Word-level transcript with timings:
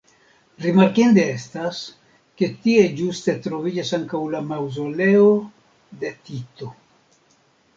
Rimarkinde 0.63 1.25
estas 1.33 1.81
ke 2.41 2.49
tie 2.63 2.85
ĝuste 3.01 3.35
troviĝas 3.43 3.93
ankaŭ 3.99 4.23
la 4.37 4.41
maŭzoleo 4.49 5.29
de 6.05 6.15
Tito. 6.31 6.73